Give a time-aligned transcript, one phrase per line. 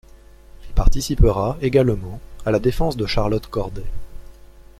[0.67, 3.85] Il participera également à la défense de Charlotte Corday.